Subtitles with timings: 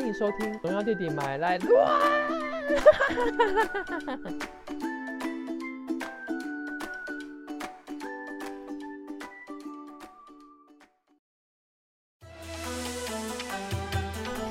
[0.00, 1.86] 欢迎收听《荣耀弟弟买来乱》。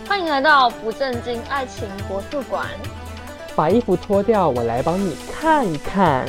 [0.08, 2.68] 欢迎来到不正经爱情国术馆。
[3.56, 6.28] 把衣服脱掉，我来帮你看看。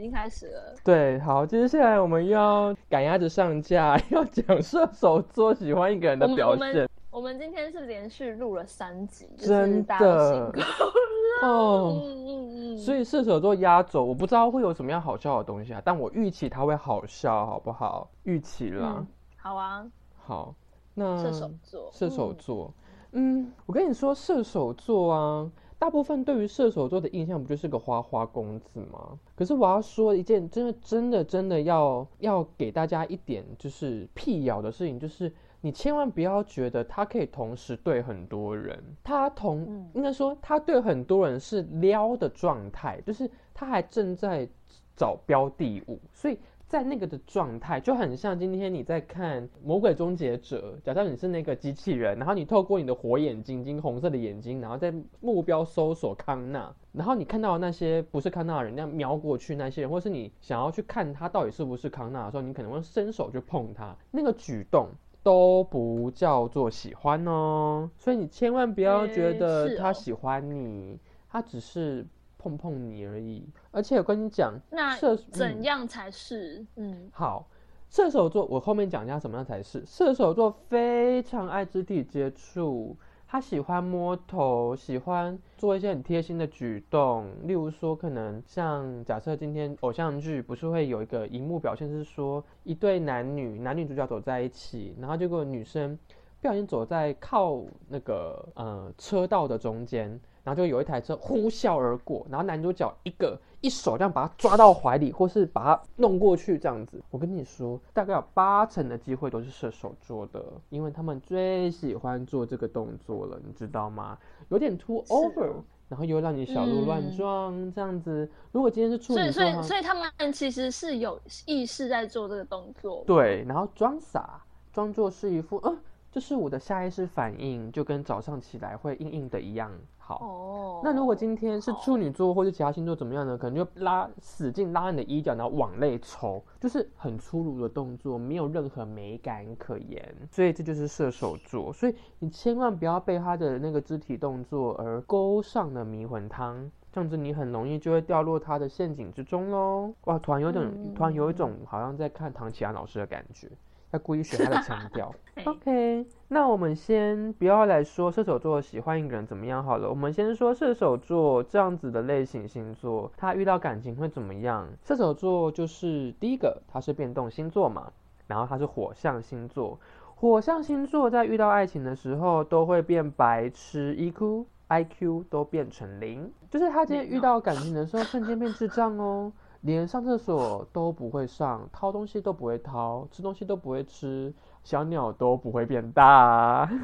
[0.00, 0.74] 已经开始了。
[0.82, 6.88] 对，好，接下来我们要赶鸭子上架， 要讲射手座喜欢一个人的表现。
[7.10, 10.50] 我们今天是连续录了三集，真的
[11.42, 12.00] 哦。
[12.02, 12.78] 嗯嗯嗯。
[12.78, 18.10] 所以射手座压轴，我不知道会有什么样好笑的东西啊，但我预期它会好笑，好不好？
[18.22, 19.06] 预期了。
[19.36, 19.86] 好啊。
[20.16, 20.54] 好，
[20.94, 22.72] 那射手座，射手座，
[23.12, 25.50] 嗯，我跟你说，射手座啊。
[25.80, 29.18] 大部分对于射手座的印象不就是个花花公子吗？
[29.34, 35.32] 可是我要说一件真的真的真的要要给大家一点就是辟谣的事情，就是
[35.62, 44.46] 你千万不要觉得他可以同时对很多人，他同应该说他对很多人是撩的状态，就是他还正在
[44.94, 46.38] 找标的物，所以。
[46.70, 64.90] 在那个的状态就很像今天你在看《魔鬼终结者》，假设你是那个机器人，然后你透过你的火眼金睛、红色的眼睛，然后在目标搜索康纳，然后你看到那些不是康纳的人，那样瞄过去那些人，或是你想要去看他到底是不是康纳的时候，你可能会伸手去碰他，那个举动
[65.24, 67.90] 都不叫做喜欢哦。
[67.96, 72.06] 所以你千万不要觉得他喜欢你，他只是。
[72.40, 74.96] 碰碰你而已，而且我跟你讲，那
[75.30, 76.64] 怎样才是？
[76.76, 77.46] 嗯，好，
[77.90, 79.84] 射手座，我后面讲一下怎么样才是。
[79.84, 82.96] 射手座非常爱肢体接触，
[83.28, 95.98] 他喜欢摸头，喜欢做一些很贴心的举动，例如说，可能像假设今天偶像剧不是会有一个荧幕表现是说一对男女，男女主角走在一起，然后结果女生
[96.40, 100.18] 不小心走在靠那个呃车道的中间。
[100.42, 107.02] 然后就有一台车呼啸而过，然后男主角一个一手这样把他抓到怀里，或是把他弄过去这样子。
[107.10, 114.18] 我跟你说，大概有八成的机会都是射手座的，因为他们最喜欢做这个动作了，你知道吗？
[114.48, 115.52] 有点 too over，
[115.88, 118.28] 然后又让你小鹿乱撞这样子。
[118.52, 123.04] 如果今天是处女座，所以所以所以他们其实是有意识在做这个动作。
[123.06, 125.78] 对，然后装傻，装作是一副嗯，
[126.10, 129.70] 这是我的下意识反应，就跟早上起来会硬硬的一样。
[130.14, 133.36] 哦，那如果今天是处女座或者其他星座怎么样呢？
[133.36, 140.14] 可能就拉使劲拉你的衣角，然后往内抽，就是很粗鲁的动作，没有任何美感可言。
[140.30, 149.92] 所以这就是射手座，所以你千万不要被他的那个肢体动作而勾上了迷魂汤，这样子你很容易就会掉落他的陷阱之中喽。
[150.04, 153.48] 哇，突然有种突然有一种好像在看唐启安老师的感觉。
[153.90, 155.12] 要故意学他的腔调。
[155.44, 159.88] OK，那我们先不要来说射手座喜欢一个人怎么样好了。
[159.88, 164.68] 我们先说射手座这样子的类型星座，他遇到感情会怎么样？
[164.84, 167.90] 射手座就是第一个，他是变动星座嘛，
[168.26, 169.78] 然后他是火象星座。
[170.14, 179.32] 火象星座在遇到爱情的时候都会变白痴，EQ、IQ 都变成零，就是他今天遇到感情的时候瞬间变智障哦。
[179.62, 184.32] 连上厕所都不会上，掏东西都不会掏，吃东西都不会吃，
[184.64, 186.68] 小鸟都不会变大。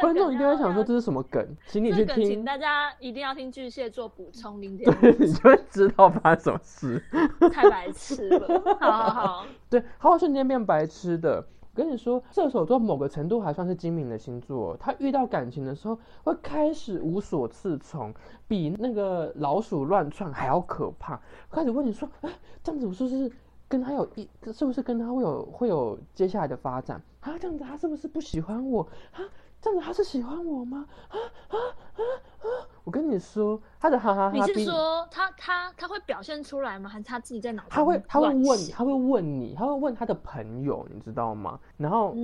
[0.00, 2.26] 观众一定会想说这是什么梗，请你去听。
[2.26, 7.02] 请大家一定要听巨蟹座补充零点，对，你就会知道发生什么事。
[7.52, 11.46] 太白痴了，好 好好，对，他会瞬间变白痴的。
[11.74, 14.76] 跟你说，射手座某个程度还算是精明的星座。
[14.76, 18.14] 他遇到感情的时候，会开始无所适从，
[18.46, 21.20] 比那个老鼠乱窜还要可怕。
[21.50, 22.30] 开始问你说：“哎，
[22.62, 23.30] 这样子我是不是
[23.68, 27.36] 跟他有一，是不是跟他会有会有接下来的发展啊？
[27.38, 29.20] 这样子他是不是不喜欢我啊？
[29.60, 30.86] 这样子他是喜欢我吗？
[31.08, 31.18] 啊
[31.48, 31.56] 啊
[31.96, 32.00] 啊
[32.38, 32.48] 啊！”
[32.84, 36.88] 我跟你说，他的哈哈哈，你是说他他他会表现出来吗？
[36.88, 37.62] 还是他自己在脑？
[37.70, 41.58] 他会他会问，他会问你，他会问他的朋友，你知道吗？
[41.78, 42.14] 然后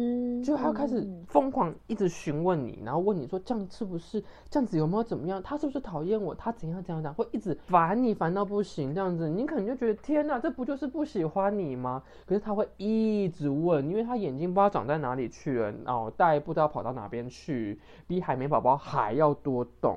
[0.44, 5.42] 就他开始疯狂一直询问你，然后问你说这样是不是这样子有没有怎么样？
[5.42, 6.34] 他是不是讨厌我？
[6.34, 7.14] 他怎样怎样怎样？
[7.14, 12.02] 会一直烦你烦到不行这样子，你可能就觉得天哪，这不就是不喜欢你吗？
[12.26, 19.96] 可是他会一直问，因为他眼睛不知道长在哪里去了，脑袋不知道跑到哪边去，比海绵宝宝还要多懂。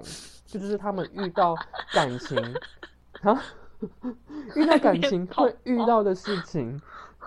[0.53, 1.55] 这就是他们遇到
[1.91, 2.37] 感情
[3.23, 3.41] 啊，
[4.55, 6.79] 遇到感情会遇到的事情。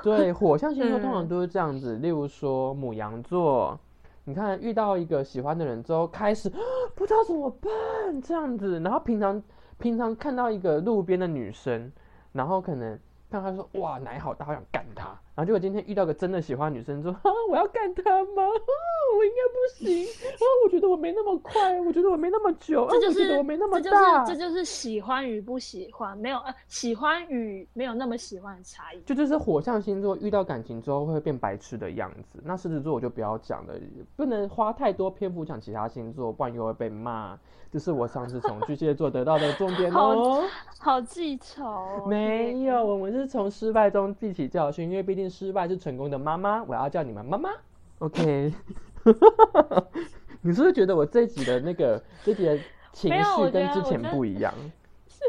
[0.04, 3.76] 对， 火象星座通常都是这样子，例如说母羊座、
[4.22, 6.48] 你看遇到一个喜欢的人之后，开始
[6.94, 9.42] 不知道怎么办这样子，然后平常
[9.78, 11.90] 平常看到一个路边的女生，
[12.32, 12.96] 然后可能。
[13.28, 15.08] 看她说哇奶好大，好想干他。
[15.36, 18.42] 然后结果今天遇到个真的喜欢女生，说啊我要干他吗？
[19.16, 20.42] 我应该不行啊！
[20.64, 24.24] 我觉得我没那么快，我觉得我没那么久，这就是我没那么大。
[24.24, 29.00] 这就是喜欢与不喜欢，没有呃喜欢与没有那么喜欢的差异。
[29.02, 32.40] 就就是火象星座遇到感情之后会变白痴的样子。
[32.42, 33.74] 那狮子座我就不要讲了，
[34.16, 37.38] 不能花太多篇幅讲其他星座，不然又会被骂。
[37.70, 40.42] 这是我上次从巨蟹座得到的重点哦。
[40.78, 42.06] 好记仇。
[42.06, 46.62] 没有，我们是从失败中记起教训，因为毕竟失败是成功的妈妈。
[46.64, 47.50] 我要叫你们妈妈。
[47.98, 48.52] OK。
[50.42, 52.58] 你是不是觉得我这集的那个这集的
[52.92, 54.52] 情绪跟之前不一样？
[55.08, 55.22] 是，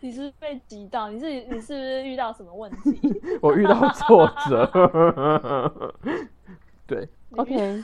[0.00, 1.08] 你是被击到？
[1.08, 3.20] 你是你是不是遇到什么问题？
[3.42, 5.94] 我遇到挫折。
[6.86, 7.82] 对，OK。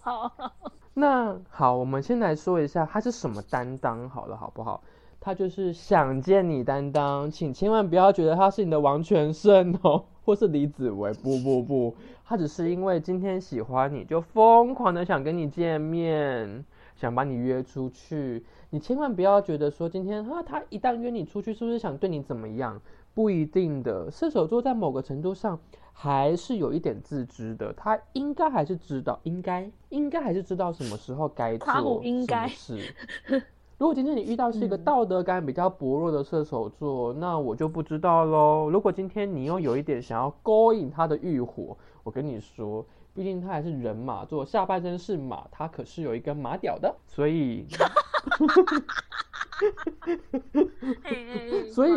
[0.00, 0.30] 好。
[0.94, 4.82] 那好，我们先来说一下他是什么担当，好了，好不好？
[5.26, 16.64] 他就是想见你担当，请千万不要觉得他是你的王全胜哦，或是李子维，不不不，他只是因为今天喜欢你就疯狂的想跟你见面，
[16.94, 18.44] 想把你约出去。
[18.70, 22.80] 你千万不要觉得说今天啊，他一旦约你出去，是不是想对你怎么样？
[23.12, 25.58] 不一定的，射手座在某个程度上
[25.92, 32.94] 还是有一点自知的，他应该还是知道，应该应该还是知道什么时候该做什么事。
[33.78, 38.70] 如果今天你遇到是一个道德感比较薄弱的射手座，那我就不知道喽。
[38.70, 47.66] 如果今天你又有一点想要勾引他的欲火，我跟你说，毕竟他还是人马座，下半身是马，他可是有一根马屌的，所以。
[51.72, 51.90] 所以，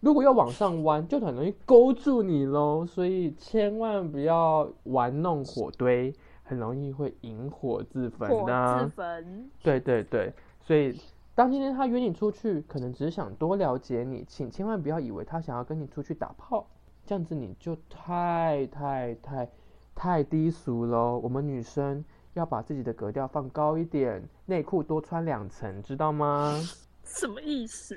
[0.00, 2.86] 如果要往上弯，就很容易勾住你喽。
[2.86, 6.12] 所以千万不要玩弄火堆，
[6.44, 8.84] 很容易会引火自焚的。
[8.84, 9.50] 自焚。
[9.62, 10.32] 对对对，
[10.70, 10.96] 所以
[11.34, 16.64] 当今天他约你出去，可能只是想多了解你，请千万不要以为他想要跟你出去打炮，
[17.04, 19.50] 这样子你就太太太
[19.96, 21.18] 太低俗喽。
[21.18, 22.04] 我们女生。
[22.34, 26.56] 要把自己的格调放高一点，内裤多穿两层，知道吗？
[27.02, 27.96] 什么意思？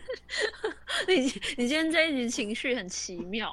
[1.08, 1.22] 你
[1.56, 3.50] 你今天这一集情绪很奇妙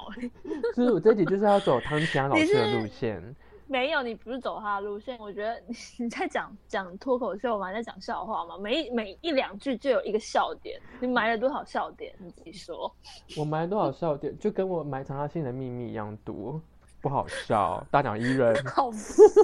[0.74, 3.34] 所 以我这一集就是要走汤强老师的路线。
[3.68, 5.18] 没有，你不是走他的路线。
[5.18, 5.62] 我觉得
[5.98, 10.80] 你 在讲讲脱口秀嘛，在讲笑话嘛，每每一两句就有一个笑点。
[11.00, 12.12] 你埋了多少笑点？
[12.18, 12.92] 你自己说。
[13.38, 16.60] 我埋多少笑点，就跟我埋藏他性的秘密一样多。
[17.00, 18.90] 不好笑，大鸟依人， 好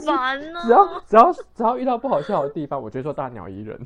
[0.05, 0.61] 烦哦！
[0.65, 3.81] 只要只要只要遇到不好笑的地方，我就说大鸟依人。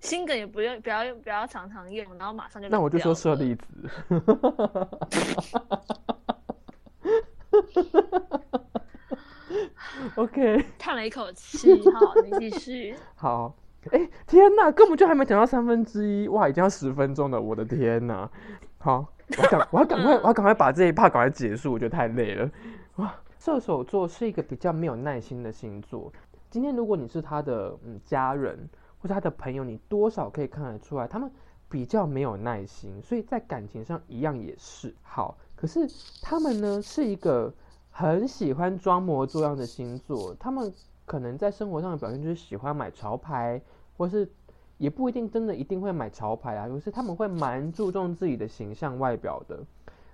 [0.00, 3.66] 心梗也不用，不要不要常常用，然后马上就那我就说舍利子。
[10.16, 12.94] OK，叹了一口气，好，你继续。
[13.16, 13.54] 好，
[13.90, 18.30] 哎，天哪，根本就还没讲到三分之一，哇，已经要十分钟了，我的天哪！
[18.78, 19.06] 好。
[19.38, 22.50] 我赶，我要赶快，我要赶快把这一趴赶快结束，我觉得太累了。
[22.96, 26.12] 哇，射手座是一个比较没有耐心的星座。
[26.50, 28.68] 今天如果你是他的嗯家人
[28.98, 31.30] 或者他的朋友，你多少可以看得出来，他们
[31.68, 35.38] 比较没有耐心，所以在感情上一样也是好。
[35.60, 35.86] 可是
[36.22, 37.52] 他们呢是一个
[37.90, 40.72] 很喜欢装模作样的星座，他们
[41.04, 43.60] 可能在生活上的表现就是喜欢买潮牌，
[43.96, 44.30] 或是。
[44.78, 49.62] 也不一定真的一定会买潮牌啊，有时他们会蛮注重自己的形象外表的，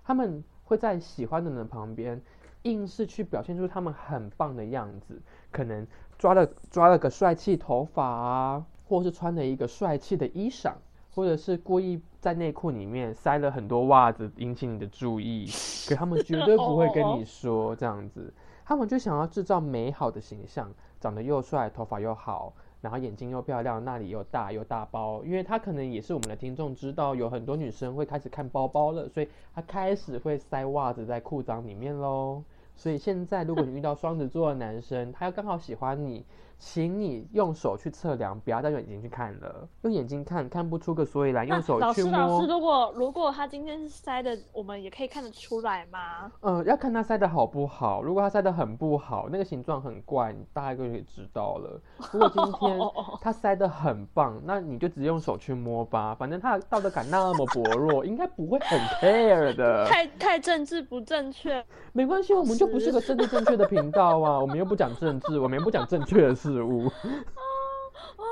[0.03, 2.21] 他们会在喜欢的人旁边，
[2.63, 5.23] 硬是去表现出他们很棒的样子，
[5.53, 5.87] 可能
[6.19, 10.73] 抓了抓了个帅气头发啊，或是穿了一个帅气的衣裳，
[11.15, 15.47] 或者是故意在内裤里面塞了很多袜子引起你的注意，
[15.89, 20.69] 可他们绝对不会跟你 说这样子，他们就想要制造美好的形象，
[20.99, 22.53] 长得又帅，头发又好。
[22.81, 32.43] 然后眼睛又漂亮，那里又大又大包，因为他可能也是我们的听众，知道有很多女生会开始看包包了，所以他开始会塞袜子在裤裆里面喽。
[32.75, 36.25] 所以现在如果你遇到双子座的男生，他又刚好喜欢你。
[36.59, 39.69] 请你用手去测量，不要再用眼睛去看了。
[39.83, 42.11] 用眼睛看看不出个所以然，用手去摸。
[42.13, 46.33] 老师，老师，如果如果他今天是塞的，我们也可以看得出来吗？
[46.41, 48.03] 呃，要看他塞的好不好。
[48.03, 51.81] 如果他塞的很不好，那个形状很怪，你大概就可以知道了。
[52.11, 52.79] 如果今天
[53.21, 56.15] 他塞的很棒，那你就直接用手去摸吧。
[56.15, 59.87] 反正他的道德感那么薄弱，应该不会很 care 的。
[59.87, 64.41] 太太政治不正确，没关系，我们就不是个政治正确的频道啊。
[64.41, 66.46] 我们又不讲政治，我们又不讲正确的事。
[66.47, 66.93] 事物哦
[68.19, 68.25] 哦，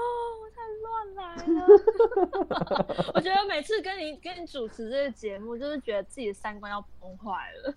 [0.54, 1.66] 太乱来了！
[3.12, 7.74] 我觉得每次跟你跟你主持这个节目，就是觉得自己的三观要崩坏了。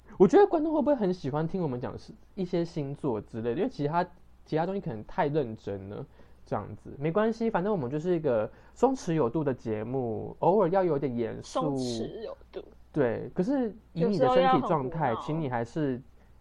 [0.18, 3.56] 我觉得观众会不会很喜欢听我们讲是一些星座之类的？
[3.56, 4.06] 因为其他
[4.44, 6.04] 其他东西可能太认真了，
[6.44, 11.60] 这样子没关系，反正我们就是一个松弛有度的节目，偶尔要有点严肃。
[11.60, 12.62] 松弛有度。
[12.92, 15.98] 对，可是以你的身体状态，请你还是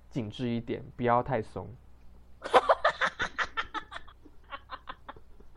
[0.10, 1.66] 紧致一点，不要太松。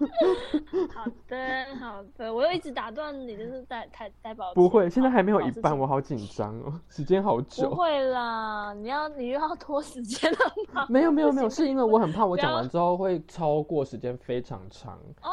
[0.95, 4.55] 好的，好的，我又一直打断你，就是带太带宝。
[4.55, 7.69] 不会，现在还没有一半，我好紧张哦， 时间好久。
[7.69, 10.39] 不会啦，你要你又要拖时间了
[10.73, 10.87] 吗？
[10.89, 14.99] 没有没有没有， 是因为我很怕我讲完之后会超过时间非常长。
[15.23, 15.31] 哦，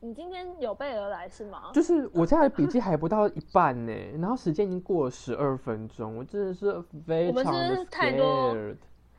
[0.00, 1.70] 你今天有备而来是吗？
[1.72, 8.56] 就是我现在笔记还不到一半呢，然后时间已经过了十二分钟，我真的是非常的太多。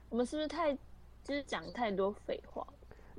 [0.10, 0.74] 我们是不是太
[1.24, 2.68] 就是讲太多废话？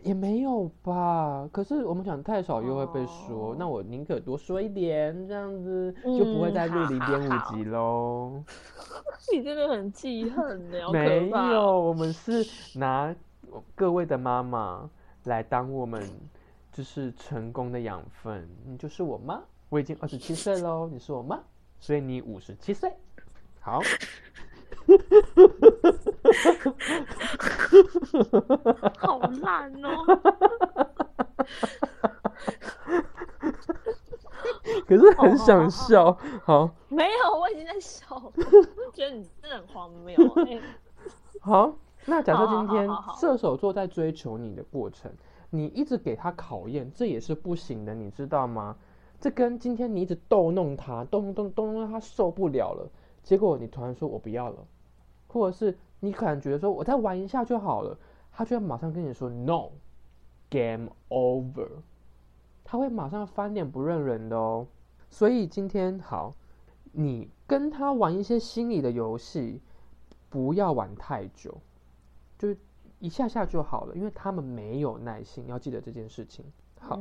[0.03, 8.43] 也没有吧，可是我们讲太少又会被说，那我宁可多说一点，这样子就不会再录零点五集喽。
[9.33, 12.45] 你真的很记恨呢，没有，我们是
[12.79, 13.15] 拿
[13.75, 14.91] 各位的妈妈
[15.25, 16.03] 来当我们
[16.73, 18.49] 就是成功的养分。
[18.67, 21.39] 你就是我妈，我已经二十七岁喽，你是我妈，
[21.79, 22.93] 所以你五十七岁，
[23.61, 23.81] 好。
[28.99, 29.89] 好烂哦！
[34.87, 36.71] 可是很想笑，好。
[36.89, 38.33] 没有，我已经在笑了，
[38.93, 40.17] 觉得你真的很荒谬。
[41.41, 41.75] 好，
[42.07, 42.89] 那假设今天
[43.19, 45.13] 射手座在追求你的过程，
[45.51, 48.77] 你一直给他考验，这也是不行的，你知道吗？
[49.21, 52.91] 这跟今天你一直逗弄他，逗弄逗弄逗弄他受不了了，
[53.23, 54.57] 结果你突然说我不要了。
[55.29, 57.97] 或者是你可能觉得说我再玩一下就好了，
[58.33, 61.69] 他就要马上跟你说 no，game over，
[62.65, 64.67] 他会马上翻脸不认人的哦。
[65.09, 66.35] 所以今天好，
[66.91, 69.61] 你跟他玩一些心理的游戏，
[70.29, 71.57] 不要玩太久，
[72.37, 72.59] 就是
[72.99, 76.45] 一下下就好了，因为他们没有耐心，要记得这件事情。
[76.81, 76.99] 好，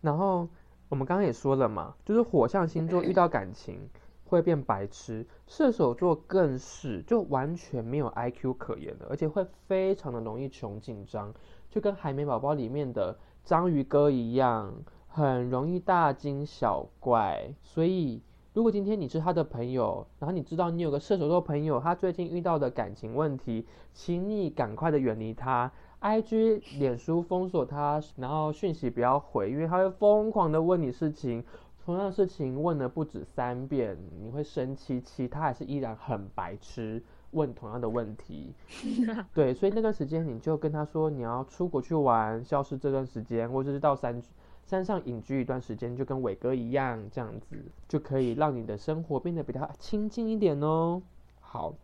[0.00, 0.48] 然后
[0.88, 3.88] 我们刚刚也说了嘛，就是火象星座遇到感情。
[4.30, 11.34] 会变白痴，射手座更是就完全没有 I Q 可言的，而且会非常的容易穷紧张，
[11.68, 14.72] 就跟海绵宝宝里面的章鱼哥一样，
[15.08, 17.52] 很容易大惊小怪。
[17.62, 18.22] 所以，
[18.54, 31.44] 如果今天你是他的朋友，然后你知道你有个射手座朋友，他最近遇到的感情问题，请你赶快的远离他，I G、脸书封锁他，然后讯息不要回，因为他会疯狂的问你事情。
[31.84, 38.54] 同样的事情问了不止三遍，你会生气气，他还是依然很白痴，问同样的问题。
[39.34, 44.22] 对，所以那段时间你就跟他说你要出国去玩，消失这段时间，或者是到山
[44.64, 47.56] 山上隐居一段时间，就跟伟哥一样，这样子
[47.88, 51.02] 就可以让你的生活变得比较亲近一点哦。
[51.40, 51.74] 好，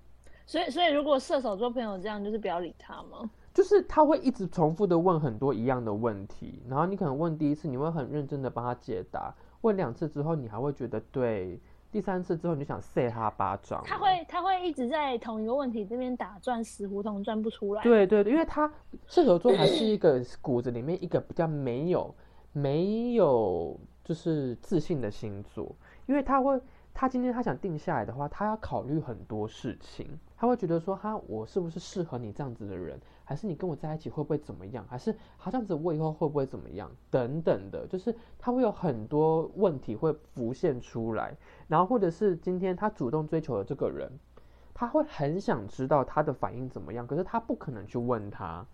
[0.47, 3.29] 所以所以如果射手座朋友这样，就是不要理他吗？
[3.53, 9.35] 就是他会一直重复的问很多一样的问题，然后你可能问第一次，你会很认真的帮他解答。
[9.63, 11.59] 问两次之后，你还会觉得对；
[11.91, 13.83] 第三次之后，你就想塞他巴掌。
[13.85, 17.83] 他会，他会一直在同一个问题这边打转，死胡同转不出来。
[17.83, 18.73] 对对对，因为他
[19.07, 22.15] 射手座还是一个骨子里面一个比较没有
[22.53, 25.75] 没有就是自信的星座，
[26.07, 26.61] 因为他会。
[26.99, 30.19] 他今天他想定下来的话，他要考虑很多事情。
[30.35, 32.99] 他会觉得说，哈，我是不是适合你这样子的人？
[33.27, 34.87] 还是你跟我在一起会不会怎么样？
[34.89, 36.91] 还是好这样子，我以后会不会怎么样？
[37.11, 41.37] 等等的，就是他会有很多问题会浮现出来。
[41.69, 44.11] 然后或者是今天他主动追求的这个人，
[44.73, 48.65] 他会很想知道他的反应怎么样，可是他不可能去问他。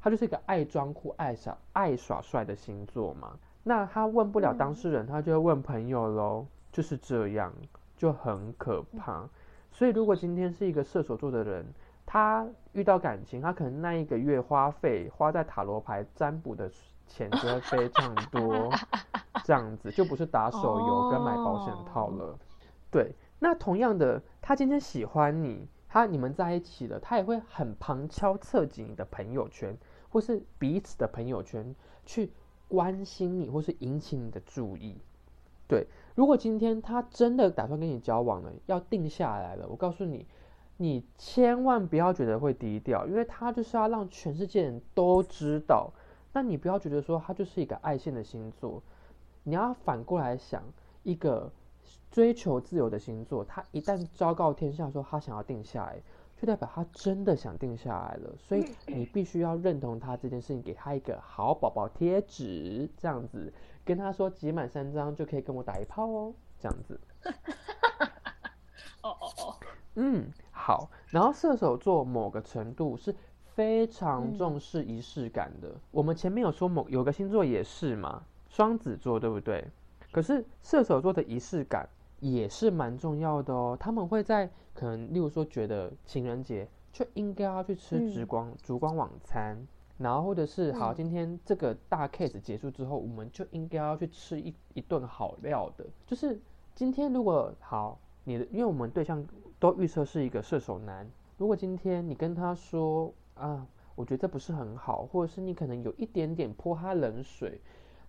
[0.00, 3.38] 他就是一个爱装酷、爱耍、爱耍帅的星座嘛。
[3.62, 6.46] 那他问不了当事人，他就会问朋友喽。
[6.70, 7.52] 就是这样，
[7.96, 9.26] 就很可怕。
[9.72, 11.66] 所以，如果今天是一个射手座的人，
[12.10, 16.70] 他遇到感情，他可能那一个月花费花在塔罗牌占卜的
[17.06, 18.70] 钱就会非常多，
[19.44, 22.38] 这样子就不是打手游跟买保险套了。
[22.90, 29.76] 对，那同样的，他今天喜欢你，他你们在一起了，他也会很旁敲侧击你的朋友圈，
[30.08, 32.32] 或是彼此的朋友圈，去
[32.68, 34.96] 关心你，或是引起你的注意。
[35.66, 35.86] 对。
[36.14, 40.26] 如果今天他真的打算跟你交往了，要定下来了，我告诉你，
[40.80, 45.92] 你千万不要觉得会低调，因为他就是要让全世界人都知道。
[46.32, 48.80] 那你不要觉得说他就是一个爱现的星座，
[49.42, 50.62] 你要反过来想，
[51.02, 51.50] 一个
[52.10, 56.00] 追求自由的星座，他一旦昭告天下说他想要定下来，
[56.36, 58.32] 就代表他真的想定下来了。
[58.38, 63.52] 所以你必须要认同他这件事情，给他一个好宝宝贴纸，这样子。
[63.84, 67.00] 跟他说集满三张就可以跟我打一炮哦，这样子。
[69.02, 69.56] 哦哦哦，
[69.94, 70.30] 嗯。
[70.58, 73.14] 好，然后射手座某个程度是
[73.54, 75.72] 非常重视仪式感的。
[75.92, 79.64] 我们前面有说某有个星座也是嘛，双子座对不对？
[80.10, 81.88] 可是射手座的仪式感
[82.18, 83.76] 也是蛮重要的哦。
[83.78, 89.64] 他们会在可能例如说觉得情人节就应该要去吃烛光烛光晚餐。
[89.96, 95.84] 然后或者是好，今天这个大 case 结束之后，我们就应该要去吃一一顿好料的。
[96.06, 96.40] 就是
[96.74, 99.24] 今天如果好，你的因为我们对象
[99.58, 107.60] 都预测是一个射手男，如果今天你跟他说啊，我觉得这不是很好，或者是你可能有一点点泼他冷水，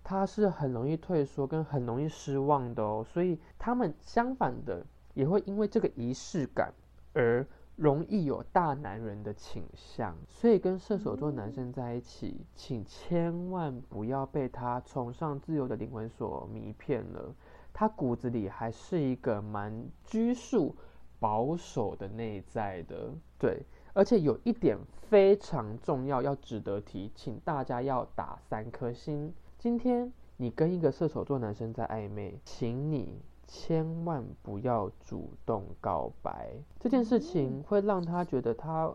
[0.04, 3.06] 他是很容易退缩跟很容易失望的哦。
[3.08, 6.74] 所以他们相反的也会因为这个仪式感
[7.14, 7.46] 而。
[7.80, 17.34] 容易有大男人的倾向，所以跟射手座男生在一起，请千万不要被他崇尚自由的灵魂所迷骗了。
[17.72, 20.76] 他骨子里还是一个蛮拘束、
[21.20, 23.12] 保守的内在的。
[23.38, 23.62] 对，
[23.94, 24.78] 而且有一点
[25.10, 29.34] 非常重要，要值得提，请大家要打三颗星。
[29.58, 33.22] 今天你跟一个射手座男生在暧昧，请你。
[33.52, 38.94] 千万不要主动告白，这件事情会让他觉得他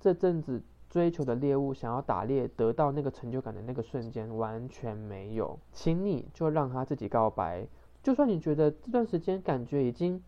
[0.00, 0.60] 这阵子
[0.90, 7.64] 追求的猎物，想要打猎得到那个成就感的那个瞬间完全没有，请你就让他自己告白。
[8.02, 10.20] 就算你觉得这段时间感觉已经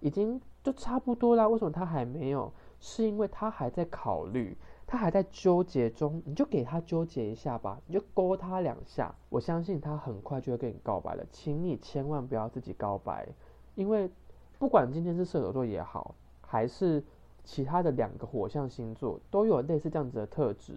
[0.00, 2.52] 已经就差不多啦，为什么他还没有？
[2.80, 4.56] 是因为他还在考虑。
[4.86, 11.24] 他还在纠结中，你就给他纠结一下吧，你就勾他两下，我相信他很快就会跟你告白了。
[11.30, 13.28] 请你千万不要自己告白，
[13.76, 14.10] 因为
[14.58, 17.04] 不管今天是射手座也好，还是
[17.44, 20.74] 其他的两个火象星座，都有类似这样子的特质，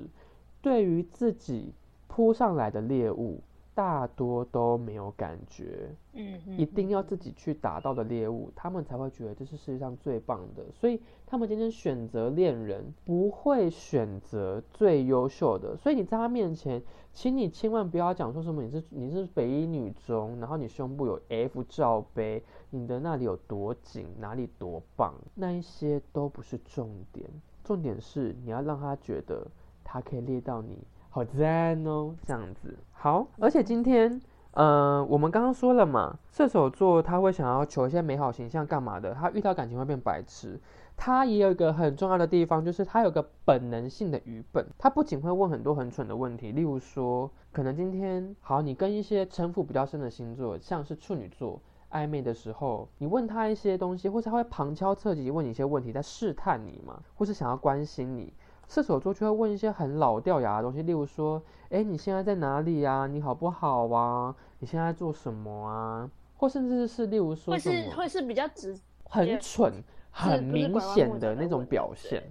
[0.62, 1.74] 对于自己
[2.08, 3.42] 扑上来的猎物。
[3.76, 10.64] 大多都没有感觉，嗯，一定要自己去打到的猎物，他们才会觉得这是世界上最棒的。
[10.72, 15.76] 所以他们今天选择恋人，不会选择最优秀的。
[15.76, 16.82] 所以你在他面前，
[17.14, 27.28] 请你千万不要讲说什么你是你是北一女中，然后你胸部有 F 罩杯，你的那里有多紧，哪里多棒，那一些都不是重点。
[27.64, 29.48] 重点是你要让他觉得
[29.84, 30.78] 他可以猎到你。
[31.14, 34.20] 好赞哦，这样子好，而且今天，
[34.54, 39.14] 呃，我们刚刚说了嘛，射手座他会想要求一些美好形象，干嘛的？
[39.14, 40.60] 他遇到感情会变白痴。
[40.98, 44.66] 他也有一个很重要的地方，就是他有个本能性的愚笨。
[44.80, 58.34] 他不仅会问很多很蠢的问题，例如说，可能今天好，你跟一些城府比较深的星座，像是处女座暧昧的时候，你问他一些东西，或是他会旁敲侧击问你一些问题，在试探你嘛，或是想要关心你。
[58.74, 63.06] 射手座就会问一些很老掉牙的东西，例如说，哎，你现在在哪里呀？
[63.06, 64.36] 你好不好啊？
[64.58, 66.10] 你现在做什么啊？
[66.38, 69.72] 或甚至是例如说，会是会是比较直，很蠢、
[70.10, 72.24] 很明显的那种表现，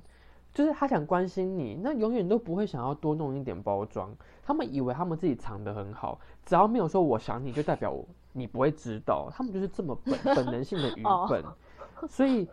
[0.53, 4.13] 就是他想关心你，那永远都不会想要多弄一点包装。
[4.43, 7.95] 他们以为他们自己藏得很好，只要没有说我想你就代表
[8.33, 11.45] 你不会知道，他们就是这么本本能性的愚笨。
[12.11, 12.49] 所以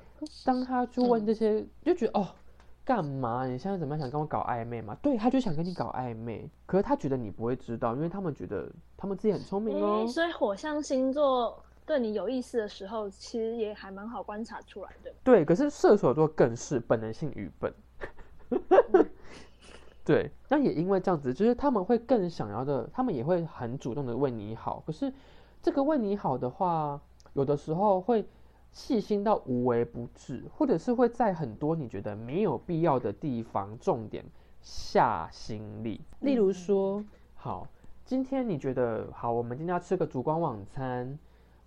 [0.46, 2.28] 当他去问这些，就觉得哦。
[2.90, 3.46] 干嘛？
[3.46, 4.00] 你现在怎么样？
[4.00, 4.98] 想跟我搞暧昧吗？
[5.00, 10.08] 对，他就想跟你搞暧昧，可是他觉得你不会知道，因为他们觉得他们自己很聪明哦。
[10.08, 15.14] 所以火象星座对你有意思的时候，其实也还蛮好观察出来的。
[15.24, 17.72] 对，可是射手座更是本能性愚笨。
[20.04, 24.82] 对，那也因为这样子，就是他们会更想要的，他们也会很主动的为你好。
[24.84, 25.14] 可是
[25.62, 27.00] 这个为你好的话，
[27.34, 28.28] 有的时候会。
[28.72, 34.24] 细心到无微不至，或者是会在很多你觉得没有必要的地方重点
[34.62, 36.02] 下心力。
[36.20, 37.04] 例如说，
[37.36, 37.68] 好，
[38.06, 41.18] 今天你觉得好，我们今天要吃个烛光晚餐，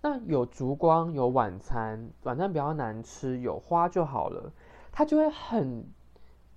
[0.01, 4.51] 那有烛光有晚餐，晚餐比较难吃，有花就好了。
[4.91, 5.83] 他就会很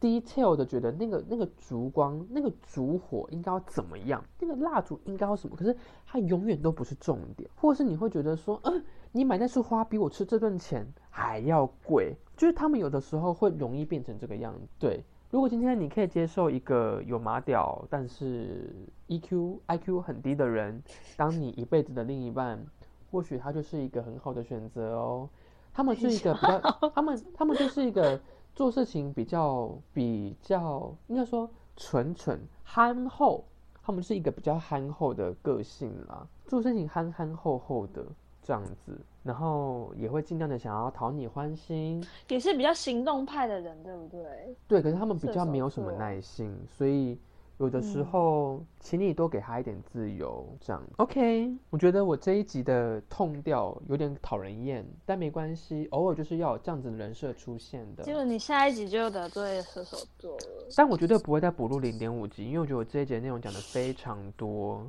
[0.00, 8.85] detail 的觉得那个那个烛光那个烛火应该要怎么样，那个蜡烛应该要什么，可是它永远都不是重点，或者是你会觉得说，嗯。
[9.12, 14.68] 你买那束花比我吃这顿钱还要贵，就是他们有的时候会容易变成这个样子。
[14.78, 18.76] 对，如果今天你可以接受一个有马屌但是
[19.09, 20.82] EQ IQ 很低的人
[21.16, 22.62] 当你一辈子的另一半，
[23.11, 25.26] 或许他就是一个很好的选择哦。
[25.72, 28.20] 他们是一个比较，他们他们就是一个
[28.56, 33.44] 做事情比较比较应该说蠢蠢憨厚，
[33.84, 38.04] 他们是一个比较憨厚的个性啦，做事情憨憨厚厚的。
[38.42, 44.56] 这样子，然后也会尽量的想要讨你欢心，也是比较行动派的人，对不对？
[44.68, 47.18] 对，可是他们比较没有什么耐心，所以
[47.58, 51.50] 有的时候，请你多给他一点自由，这样 OK。
[51.70, 58.04] 我觉得我这一集的痛调有点讨人厌，但没关系，偶尔就是要有这样子的人设出现的。
[58.04, 64.86] 结果你下一集就得罪射手座了，但我绝对不会再补录零点五集，因为我觉得我这一节内容讲的非常多。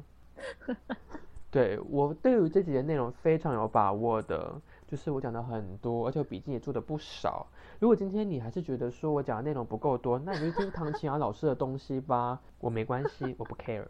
[1.49, 4.53] 对我对于这几节内容非常有把握的，
[4.85, 7.47] 就是我讲的很多，而且笔记也做的不少。
[7.79, 13.85] 如果今天你还是觉得说我讲的内容不够多，那你就听唐奇雅老师的东西吧， 我没关系，我不 care。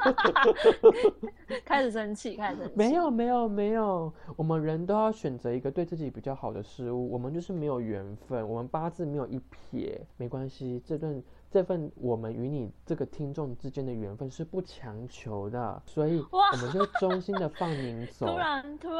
[1.64, 2.74] 开始生气，开始生气。
[2.76, 11.22] 没有没有没有，我们人都要选择一个对自己比较好的事物，我们就是没有缘分，我们八字没有一撇，没关系，这段。
[11.50, 18.36] 这份我们与你这个听众之间的缘分是不强求的，所以我们就衷心的放您 走，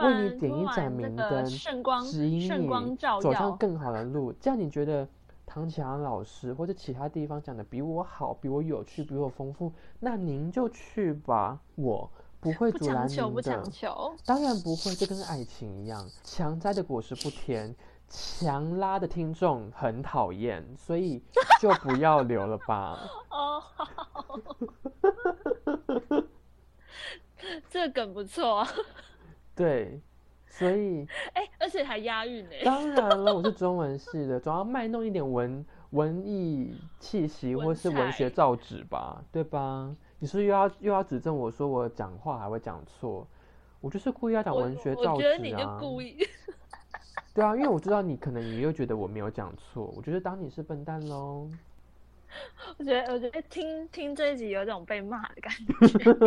[0.02, 1.44] 为你点一盏明灯，
[2.10, 4.32] 指引你走上更好的路。
[4.32, 5.06] 这样你觉得
[5.46, 12.10] 唐强老师或者其他地方讲的比我好，比我有趣，比我丰富，那您就去吧，我
[12.40, 13.28] 不会阻拦您的。
[13.28, 17.72] 不强求，当然不会，这跟爱情一样，强摘的果实不甜。
[18.10, 21.22] 强拉的听众很讨厌， 所以
[21.60, 22.98] 就不要留了吧。
[23.30, 23.62] 哦，
[27.70, 28.66] 这个梗不错。
[29.54, 30.00] 对，
[30.46, 32.50] 所以哎，而且还押韵呢。
[32.64, 39.94] 当然了，我是中文系的，总要卖弄一点文文艺气息或是文学造纸吧，对吧？
[40.18, 43.26] 你是又要又要指正我说我讲话还会讲错？
[43.80, 45.14] 我就是故意要讲文学造纸啊。
[45.14, 46.18] 我觉得你就故意。
[47.40, 51.48] 对啊，因为我知道你可能你又觉得我没有讲错，我觉得当你是笨蛋喽。
[52.76, 55.72] 我觉得，我觉得听听这一集有种被骂的感觉，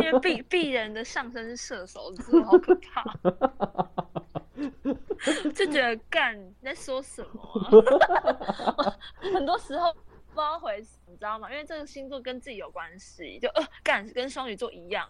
[0.00, 3.04] 为鄙 鄙人的上身是射手座，好可怕，
[5.54, 7.40] 就觉得干你在说什么？
[9.32, 9.94] 很多时候。
[10.34, 11.48] 不知道回事，你知道吗？
[11.48, 15.08] 因为这个星座跟自己有关系，就呃，干跟双鱼座一样，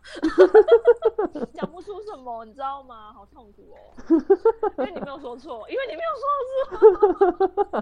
[1.54, 3.10] 讲不出什么，你知道吗？
[3.14, 3.78] 好痛苦哦，
[4.76, 7.80] 因为你没有说错，因为你没有说错。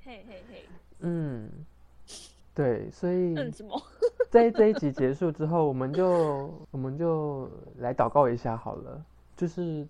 [0.02, 0.66] 嘿嘿嘿，
[1.00, 1.50] 嗯，
[2.54, 3.78] 对，所以什么？
[4.30, 9.04] 在这一集结束之后，我们就我们就来祷告一下好了，
[9.36, 9.86] 就是。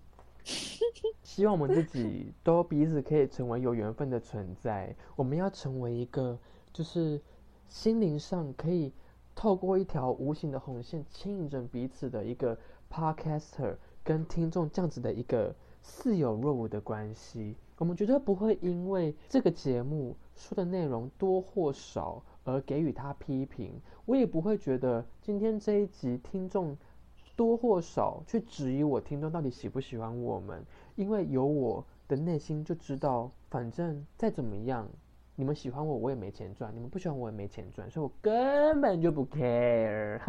[1.39, 4.93] 希望我们自己都彼此可以成为有缘分的存在。
[5.15, 6.37] 我们要成为一个，
[6.73, 7.21] 就是
[7.69, 8.91] 心灵上可以
[9.33, 12.57] 透过一条无形的红线牵引着彼此的一个
[12.91, 17.55] podcaster 跟听众这样子的一个似有若无的关系。
[17.77, 23.79] 我们绝对不会因为这个节目说的内容多或少而给予他批评。
[24.03, 26.77] 我也不会觉得今天这一集听众。
[27.35, 30.61] 多或少去质疑我听众到底喜不喜欢我们，
[30.99, 34.85] 因为有我的内心就知道，反正再怎么样，
[35.33, 40.19] 你们喜欢我，我也没钱赚；你们不喜欢我，也没钱赚，所以我根本就不 care。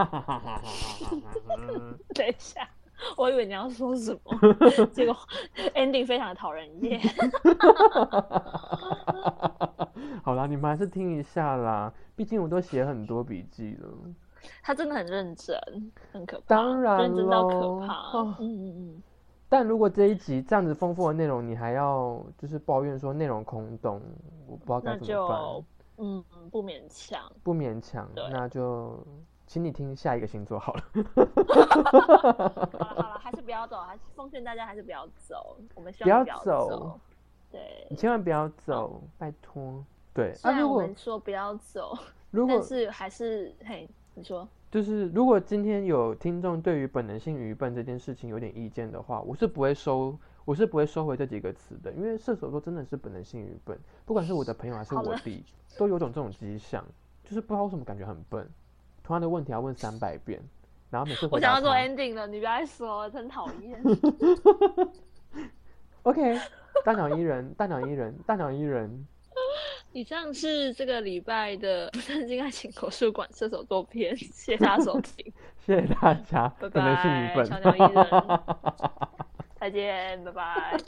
[2.15, 2.69] 等一下，
[3.17, 4.33] 我以为你要说什么，
[4.93, 5.17] 结果
[5.75, 7.01] ending 非常的讨人厌。
[10.23, 13.89] 好啦，你们还是听一下啦，毕竟我都写很多笔记了。
[14.63, 15.59] 他真的很认真，
[16.13, 16.45] 很可怕。
[16.47, 18.13] 当然认真到可怕。
[18.15, 19.03] 嗯嗯嗯。
[19.51, 24.01] 但如果这一集这样子丰富的内容，你还要就是抱怨说内容空洞，
[24.47, 25.39] 我不知道该怎么办。
[25.99, 27.31] 嗯，不勉强。
[27.43, 29.05] 不勉强，那就
[29.49, 30.83] 请你听下一个星座好了。
[32.79, 35.57] 好了好了，还是不要走，还是奉劝大家还是不要走。
[35.75, 36.99] 我们不要走。
[37.51, 37.87] 对。
[37.91, 39.85] 你千万不要走，拜托。
[40.15, 40.33] 对。
[40.45, 41.99] 那我们说不要走，
[42.31, 43.89] 如果是还是嘿。
[44.13, 55.45] 你说，就是如果今天有听众对于本能性愚笨这件事情有点意见的话，我是不会收，我是不会收回这几个词的，因为射手座真的是本能性愚笨，不管是我的朋友还是我弟，
[55.77, 56.85] 都有种这种迹象，
[57.25, 58.49] 就是不知道为什么感觉很笨，
[59.03, 60.41] 同样的问题要问三百遍，
[60.89, 63.83] 然后每次我想要做 ending 了，你不要再说，真讨厌。
[66.05, 66.39] OK，
[66.85, 69.05] 大鸟依人，大鸟依人，大鸟依人。
[69.93, 75.33] 以上是这个礼拜的《不正经爱情口述馆》射手座篇，谢谢大家收听，
[75.67, 78.07] 谢谢大家，拜拜，小鸟依人，
[79.59, 80.79] 再见，拜拜。